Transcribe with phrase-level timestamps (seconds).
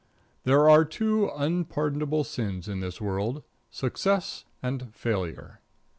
[0.45, 5.59] There are two unpardonable sins in this world success and failure.